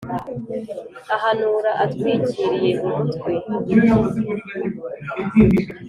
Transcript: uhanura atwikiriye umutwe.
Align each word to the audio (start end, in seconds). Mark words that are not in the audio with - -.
uhanura 1.15 1.71
atwikiriye 1.83 2.71
umutwe. 2.85 3.31